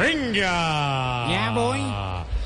Venga. 0.00 1.26
Ya 1.28 1.52
voy. 1.54 1.80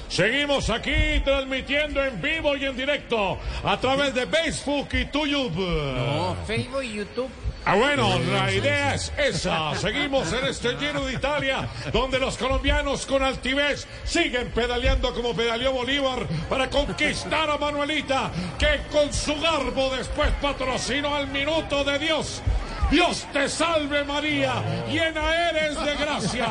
Seguimos 0.08 0.70
aquí 0.70 1.20
transmitiendo 1.24 2.04
en 2.04 2.20
vivo 2.20 2.56
y 2.56 2.64
en 2.64 2.76
directo 2.76 3.38
a 3.64 3.78
través 3.78 4.14
de 4.14 4.26
Facebook 4.26 4.88
y 4.92 5.04
YouTube. 5.28 5.56
No, 5.56 6.36
Facebook 6.46 6.82
y 6.84 6.94
YouTube. 6.94 7.30
Ah, 7.66 7.76
bueno, 7.76 8.18
la 8.18 8.52
idea 8.52 8.94
es 8.94 9.10
esa. 9.16 9.74
Seguimos 9.74 10.30
en 10.34 10.44
este 10.44 10.76
Giro 10.76 11.06
de 11.06 11.14
Italia, 11.14 11.66
donde 11.92 12.18
los 12.18 12.36
colombianos 12.36 13.06
con 13.06 13.22
altivez 13.22 13.86
siguen 14.04 14.50
pedaleando 14.50 15.14
como 15.14 15.34
pedaleó 15.34 15.72
Bolívar 15.72 16.26
para 16.50 16.68
conquistar 16.68 17.48
a 17.48 17.56
Manuelita, 17.56 18.30
que 18.58 18.82
con 18.92 19.10
su 19.12 19.34
garbo 19.40 19.96
después 19.96 20.30
patrocinó 20.42 21.14
al 21.14 21.28
minuto 21.28 21.82
de 21.84 21.98
Dios. 21.98 22.42
Dios 22.90 23.26
te 23.32 23.48
salve 23.48 24.04
María, 24.04 24.62
llena 24.88 25.48
eres 25.50 25.74
de 25.84 25.94
gracia. 25.96 26.46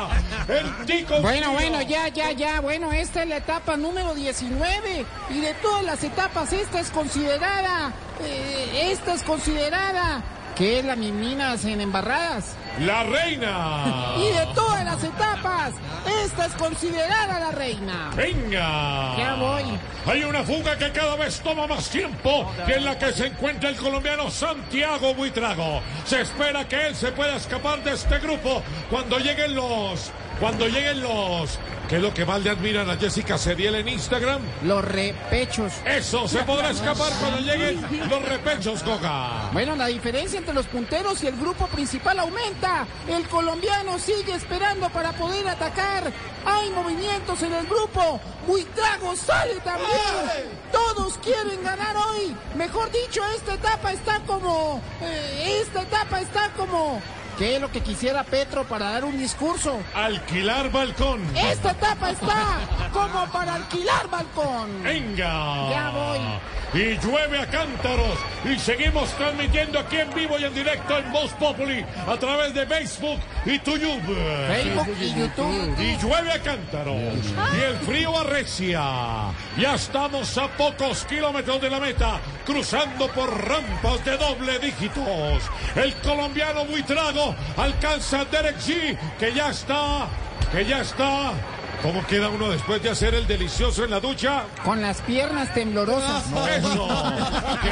El 0.48 0.86
tico 0.86 1.20
Bueno, 1.22 1.52
bueno, 1.52 1.80
ya, 1.82 2.08
ya, 2.08 2.32
ya. 2.32 2.60
Bueno, 2.60 2.92
esta 2.92 3.22
es 3.22 3.28
la 3.28 3.38
etapa 3.38 3.76
número 3.76 4.14
19. 4.14 5.06
Y 5.30 5.40
de 5.40 5.54
todas 5.54 5.84
las 5.84 6.04
etapas, 6.04 6.52
esta 6.52 6.80
es 6.80 6.90
considerada. 6.90 7.92
eh, 8.22 8.90
esta 8.92 9.14
es 9.14 9.22
considerada. 9.22 10.22
Que 10.56 10.78
es 10.78 10.84
la 10.84 10.94
miminas 10.96 11.64
en 11.64 11.80
embarradas. 11.80 12.54
la 12.80 13.02
reina. 13.04 14.14
Y 14.18 14.28
de 14.32 14.46
todas 14.54 14.84
las 14.84 15.02
etapas, 15.02 15.72
esta 16.24 16.46
es 16.46 16.52
considerada 16.54 17.40
la 17.40 17.50
reina. 17.50 18.10
Venga. 18.16 19.16
Ya 19.18 19.34
voy. 19.38 19.64
Hay 20.06 20.22
una 20.22 20.44
fuga 20.44 20.76
que 20.78 20.92
cada 20.92 21.16
vez 21.16 21.40
toma 21.40 21.66
más 21.66 21.88
tiempo 21.88 22.50
que 22.66 22.74
en 22.74 22.84
la 22.84 22.96
que 22.98 23.12
se 23.12 23.26
encuentra 23.26 23.70
el 23.70 23.76
colombiano 23.76 24.30
Santiago 24.30 25.14
Buitrago. 25.14 25.80
Se 26.04 26.20
espera 26.20 26.68
que 26.68 26.86
él 26.88 26.94
se 26.94 27.10
pueda 27.12 27.36
escapar 27.36 27.82
de 27.82 27.92
este 27.92 28.18
grupo 28.18 28.62
cuando 28.90 29.18
lleguen 29.18 29.54
los... 29.54 30.12
Cuando 30.40 30.66
lleguen 30.68 31.00
los... 31.00 31.58
¿Qué 31.88 31.96
es 31.96 32.02
lo 32.02 32.14
que 32.14 32.24
más 32.24 32.42
le 32.42 32.48
admiran 32.50 32.88
a 32.88 32.96
Jessica 32.96 33.36
Cediel 33.36 33.74
en 33.74 33.88
Instagram? 33.88 34.40
Los 34.62 34.82
repechos. 34.84 35.72
Eso, 35.84 36.26
se 36.26 36.38
podrá 36.44 36.70
escapar 36.70 37.12
cuando 37.20 37.40
lleguen 37.40 37.80
los 38.08 38.22
repechos, 38.26 38.82
Goga. 38.82 39.50
Bueno, 39.52 39.76
la 39.76 39.86
diferencia 39.88 40.38
entre 40.38 40.54
los 40.54 40.66
punteros 40.66 41.22
y 41.22 41.26
el 41.26 41.36
grupo 41.36 41.66
principal 41.66 42.18
aumenta. 42.20 42.86
El 43.06 43.28
colombiano 43.28 43.98
sigue 43.98 44.34
esperando 44.34 44.88
para 44.90 45.12
poder 45.12 45.46
atacar. 45.46 46.10
Hay 46.46 46.70
movimientos 46.70 47.42
en 47.42 47.52
el 47.52 47.66
grupo. 47.66 48.18
Buitrago 48.46 49.14
sale 49.14 49.56
también. 49.60 49.90
Todos 50.72 51.18
quieren 51.18 51.62
ganar 51.62 51.96
hoy. 51.96 52.34
Mejor 52.56 52.90
dicho, 52.92 53.22
esta 53.36 53.54
etapa 53.54 53.92
está 53.92 54.20
como... 54.20 54.80
eh, 55.02 55.60
esta 55.62 55.82
etapa 55.82 56.20
está 56.20 56.50
como... 56.56 57.00
¿Qué 57.38 57.56
es 57.56 57.60
lo 57.60 57.70
que 57.70 57.80
quisiera 57.80 58.22
Petro 58.22 58.62
para 58.64 58.92
dar 58.92 59.04
un 59.04 59.18
discurso? 59.18 59.80
Alquilar 59.94 60.70
balcón. 60.70 61.20
Esta 61.36 61.72
etapa 61.72 62.10
está 62.10 62.60
como 62.92 63.26
para 63.32 63.54
alquilar 63.54 64.08
balcón. 64.08 64.82
Venga. 64.84 65.70
Ya 65.70 65.90
voy. 65.90 66.18
Y 66.74 66.98
llueve 66.98 67.40
a 67.40 67.46
cántaros. 67.46 68.18
Y 68.44 68.58
seguimos 68.58 69.10
transmitiendo 69.16 69.78
aquí 69.78 69.96
en 69.96 70.12
vivo 70.14 70.38
y 70.38 70.44
en 70.44 70.54
directo 70.54 70.98
en 70.98 71.12
Voz 71.12 71.32
Populi 71.32 71.84
a 72.06 72.16
través 72.16 72.54
de 72.54 72.66
Facebook 72.66 73.18
y 73.46 73.52
YouTube. 73.52 74.16
Facebook 74.48 74.96
y 75.00 75.14
YouTube. 75.14 75.80
Y 75.80 75.96
llueve 75.96 76.32
a 76.32 76.38
cántaros. 76.40 76.96
Y 77.56 77.60
el 77.60 77.76
frío 77.84 78.18
arrecia. 78.18 78.82
Ya 79.58 79.74
estamos 79.74 80.36
a 80.38 80.48
pocos 80.48 81.04
kilómetros 81.04 81.60
de 81.60 81.70
la 81.70 81.80
meta, 81.80 82.20
cruzando 82.44 83.08
por 83.08 83.28
rampas 83.48 84.04
de 84.04 84.16
doble 84.16 84.58
dígitos. 84.58 85.42
El 85.76 85.94
colombiano 85.96 86.64
Buitrago 86.64 87.23
alcanza 87.56 88.24
Derek 88.24 88.58
G, 88.58 88.98
que 89.18 89.32
ya 89.32 89.50
está, 89.50 90.06
que 90.52 90.64
ya 90.64 90.80
está. 90.80 91.32
¿Cómo 91.82 92.06
queda 92.06 92.30
uno 92.30 92.48
después 92.48 92.82
de 92.82 92.88
hacer 92.88 93.14
el 93.14 93.26
delicioso 93.26 93.84
en 93.84 93.90
la 93.90 94.00
ducha? 94.00 94.44
Con 94.64 94.80
las 94.80 95.02
piernas 95.02 95.52
temblorosas. 95.52 96.24
Eso, 96.56 96.88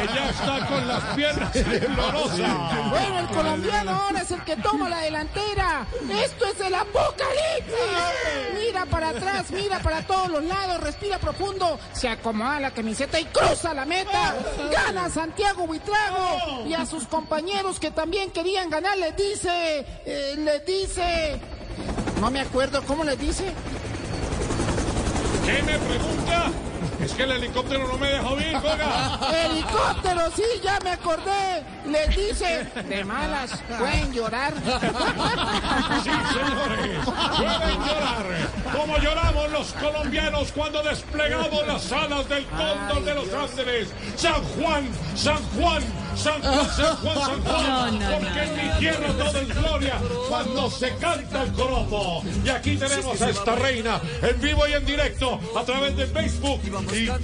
que 0.03 0.15
ya 0.15 0.31
está 0.31 0.67
con 0.67 0.89
las 0.89 1.05
piernas 1.15 1.53
temblorosas. 1.53 2.91
Bueno, 2.91 3.19
el 3.21 3.27
colombiano 3.29 3.91
ahora 3.91 4.21
es 4.23 4.31
el 4.31 4.43
que 4.45 4.57
toma 4.57 4.89
la 4.89 4.99
delantera. 4.99 5.87
Esto 6.25 6.47
es 6.47 6.61
el 6.61 6.75
apocalipsis. 6.75 7.75
Mira 8.59 8.87
para 8.87 9.11
atrás, 9.11 9.51
mira 9.51 9.79
para 9.81 10.03
todos 10.03 10.29
los 10.29 10.45
lados, 10.45 10.81
respira 10.81 11.19
profundo, 11.19 11.79
se 11.93 12.09
acomoda 12.09 12.61
la 12.61 12.71
camiseta 12.73 13.21
y 13.21 13.25
cruza 13.27 13.75
la 13.75 13.85
meta. 13.85 14.35
Gana 14.71 15.09
Santiago 15.09 15.67
Buitrago 15.67 16.67
y 16.67 16.75
a 16.75 16.85
sus 16.87 17.07
compañeros 17.07 17.79
que 17.79 17.91
también 17.91 18.31
querían 18.31 18.71
ganar 18.71 18.99
les 18.99 19.17
dice, 19.17 19.87
eh, 20.05 20.35
les 20.39 20.67
dice, 20.67 21.41
no 22.21 22.31
me 22.31 22.41
acuerdo 22.41 22.83
cómo 22.83 23.05
les 23.05 23.19
dice. 23.19 23.53
¿Qué 25.45 25.63
me 25.63 25.79
pregunta? 25.79 26.51
Es 27.03 27.13
que 27.15 27.25
el 27.25 27.33
helicóptero 27.33 27.89
no 27.89 27.99
me 27.99 28.09
deja 28.09 28.29
oír, 28.29 28.53
Goga. 28.61 29.19
Helicóptero, 29.33 30.31
sí, 30.37 30.45
ya 30.63 30.79
me 30.85 30.91
acordé. 30.91 31.65
Les 31.87 32.17
dice, 32.17 32.65
de 32.89 33.05
malas, 33.05 33.61
pueden 33.79 34.13
llorar. 34.13 34.55
Sí, 36.03 36.11
señores, 36.11 37.05
pueden 37.07 37.81
llorar 37.87 38.63
como 38.73 38.99
lloramos 38.99 39.51
los 39.51 39.73
colombianos 39.75 40.53
cuando 40.53 40.83
desplegamos 40.83 41.67
las 41.67 41.93
alas 41.93 42.29
del 42.29 42.45
cóndor 42.47 43.05
de 43.05 43.15
los 43.15 43.33
Ángeles. 43.33 43.89
San 44.17 44.43
Juan, 44.43 44.89
San 45.15 45.43
Juan, 45.57 45.83
San 46.17 46.41
Juan, 46.43 46.69
San 46.71 46.97
Juan, 46.97 47.19
San 47.19 47.43
Juan, 47.43 47.99
porque 48.21 48.43
en 48.43 48.57
mi 48.57 48.79
tierra 48.79 49.09
todo 49.19 49.39
es 49.39 49.49
gloria 49.55 49.95
cuando 50.29 50.71
se 50.71 50.95
canta 50.97 51.43
el 51.43 51.53
coropo. 51.53 52.23
Y 52.45 52.49
aquí 52.49 52.77
tenemos 52.77 53.21
a 53.21 53.31
esta 53.31 53.55
reina 53.57 54.01
en 54.23 54.41
vivo 54.41 54.67
y 54.67 54.73
en 54.73 54.85
directo 54.85 55.41
a 55.57 55.63
través 55.65 55.97
de 55.97 56.07
Facebook 56.07 56.61
y. 56.93 57.07
La 57.07 57.19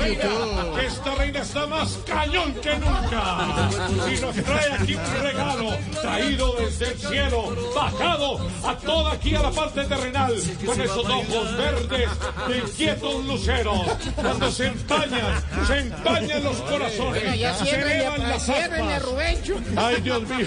reina, 0.00 0.28
que 0.74 0.86
esta 0.86 1.14
reina 1.14 1.40
está 1.40 1.66
más 1.66 1.98
cañón 2.06 2.54
que 2.54 2.76
nunca. 2.76 3.68
Y 4.10 4.20
nos 4.20 4.36
trae 4.36 4.72
aquí 4.72 4.94
un 4.94 5.22
regalo 5.22 5.70
traído 6.00 6.54
desde 6.58 6.92
el 6.92 6.98
cielo, 6.98 7.56
bajado 7.74 8.38
a 8.64 8.76
toda 8.76 9.12
aquí 9.12 9.34
a 9.34 9.42
la 9.42 9.50
parte 9.50 9.84
terrenal, 9.84 10.34
con 10.64 10.80
esos 10.80 11.04
ojos 11.04 11.56
verdes 11.56 12.10
de 12.48 12.58
inquietos 12.58 13.24
luceros. 13.24 13.80
Cuando 14.14 14.50
se 14.50 14.66
empañan, 14.66 15.44
se 15.66 15.78
empañan 15.78 16.44
los 16.44 16.56
corazones, 16.62 17.38
ciérrenle, 17.54 17.94
elevan 17.94 18.28
las 18.28 18.44
ciérrenle, 18.44 18.94
aspas. 18.94 19.10
Rubencho. 19.10 19.54
Ay, 19.76 20.00
Dios 20.02 20.22
mío. 20.28 20.46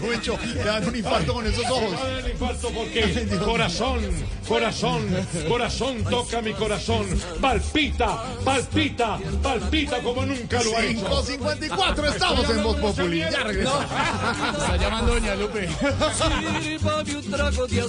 Rubencho, 0.00 0.38
le 0.54 0.64
dan 0.64 0.88
un 0.88 0.96
infarto 0.96 1.34
con 1.34 1.46
esos 1.46 1.64
ojos. 1.70 1.90
Me 1.90 1.96
da 1.96 2.18
el 2.18 2.30
infarto 2.30 2.70
porque 2.70 3.38
corazón, 3.44 4.00
corazón, 4.48 5.26
corazón 5.48 6.04
toca 6.04 6.42
mi 6.42 6.52
corazón. 6.52 7.06
Palpita, 7.40 8.22
palpita, 8.44 9.18
palpita 9.42 10.00
como 10.02 10.24
nunca 10.24 10.62
lo 10.62 10.76
ha 10.76 10.84
hecho. 10.84 11.22
5.54 11.22 12.08
estamos 12.12 12.50
en 12.50 12.62
Voz 12.62 12.76
Populi. 12.76 13.20
Ya 13.20 13.42
regresamos. 13.42 13.84
Está 13.84 14.76
llamando 14.76 15.14
Doña 15.14 15.34
Lupe. 15.34 15.68
Sirva 16.62 17.02
de 17.02 17.16
un 17.16 17.30
trago 17.30 17.66
de 17.66 17.82